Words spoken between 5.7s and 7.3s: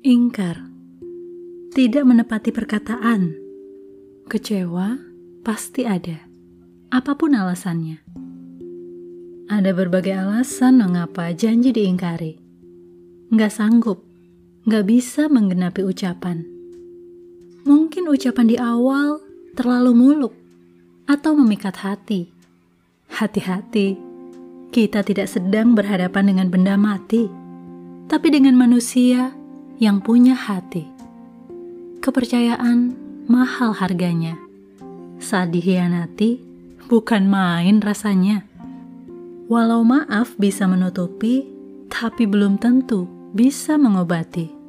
ada. Apa